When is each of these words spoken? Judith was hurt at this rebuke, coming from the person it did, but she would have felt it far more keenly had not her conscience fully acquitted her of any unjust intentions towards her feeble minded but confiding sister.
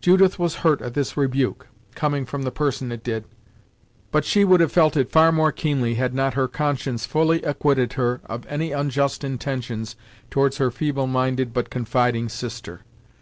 Judith 0.00 0.38
was 0.38 0.54
hurt 0.64 0.80
at 0.80 0.94
this 0.94 1.18
rebuke, 1.18 1.66
coming 1.94 2.24
from 2.24 2.44
the 2.44 2.50
person 2.50 2.90
it 2.90 3.04
did, 3.04 3.26
but 4.10 4.24
she 4.24 4.42
would 4.42 4.58
have 4.58 4.72
felt 4.72 4.96
it 4.96 5.10
far 5.10 5.30
more 5.30 5.52
keenly 5.52 5.96
had 5.96 6.14
not 6.14 6.32
her 6.32 6.48
conscience 6.48 7.04
fully 7.04 7.42
acquitted 7.42 7.92
her 7.92 8.22
of 8.24 8.46
any 8.48 8.72
unjust 8.72 9.22
intentions 9.22 9.94
towards 10.30 10.56
her 10.56 10.70
feeble 10.70 11.06
minded 11.06 11.52
but 11.52 11.68
confiding 11.68 12.26
sister. 12.30 12.84